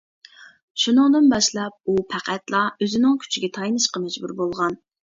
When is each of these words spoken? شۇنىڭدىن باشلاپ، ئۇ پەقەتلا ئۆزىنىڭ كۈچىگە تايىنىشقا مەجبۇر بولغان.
شۇنىڭدىن 0.83 1.27
باشلاپ، 1.35 1.77
ئۇ 1.93 1.99
پەقەتلا 2.15 2.65
ئۆزىنىڭ 2.79 3.25
كۈچىگە 3.27 3.55
تايىنىشقا 3.61 4.07
مەجبۇر 4.09 4.37
بولغان. 4.43 4.85